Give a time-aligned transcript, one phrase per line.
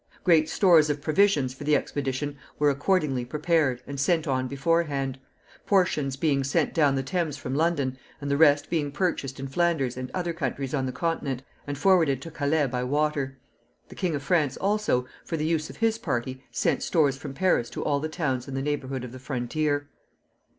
[0.23, 5.19] Great stores of provisions for the expedition were accordingly prepared, and sent on beforehand;
[5.67, 9.95] portions being sent down the Thames from London, and the rest being purchased in Flanders
[9.97, 13.37] and other countries on the Continent, and forwarded to Calais by water.
[13.89, 17.69] The King of France also, for the use of his party, sent stores from Paris
[17.69, 19.87] to all the towns in the neighborhood of the frontier.